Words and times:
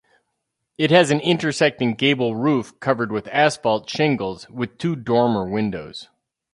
It 0.79 0.89
has 0.89 1.11
an 1.11 1.19
intersecting 1.19 1.93
gable 1.93 2.35
roof 2.35 2.73
covered 2.79 3.11
with 3.11 3.27
asphalt 3.27 3.87
shingles 3.87 4.49
with 4.49 4.79
two 4.79 4.95
dormer 4.95 5.47
windows. 5.47 6.09